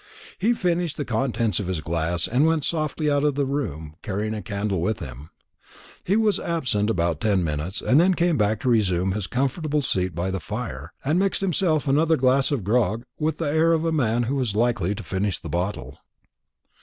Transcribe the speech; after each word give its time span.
He 0.39 0.53
finished 0.53 0.97
the 0.97 1.05
contents 1.05 1.59
of 1.59 1.67
his 1.67 1.79
glass, 1.79 2.27
and 2.27 2.47
went 2.47 2.63
softly 2.65 3.07
out 3.11 3.23
of 3.23 3.35
the 3.35 3.45
room, 3.45 3.93
carrying 4.01 4.33
a 4.33 4.41
candle 4.41 4.81
with 4.81 4.97
him. 4.99 5.29
He 6.03 6.15
was 6.15 6.39
absent 6.39 6.89
about 6.89 7.21
ten 7.21 7.43
minutes, 7.43 7.83
and 7.83 7.99
then 8.01 8.15
came 8.15 8.35
back 8.35 8.61
to 8.61 8.69
resume 8.69 9.11
his 9.11 9.27
comfortable 9.27 9.83
seat 9.83 10.15
by 10.15 10.31
the 10.31 10.39
fire, 10.39 10.91
and 11.05 11.19
mixed 11.19 11.41
himself 11.41 11.87
another 11.87 12.17
glass 12.17 12.49
of 12.51 12.63
grog 12.63 13.03
with 13.19 13.37
the 13.37 13.45
air 13.51 13.73
of 13.73 13.85
a 13.85 13.91
man 13.91 14.23
who 14.23 14.33
was 14.33 14.55
likely 14.55 14.95
to 14.95 15.03
finish 15.03 15.37
the 15.39 15.49
bottle. 15.49 15.99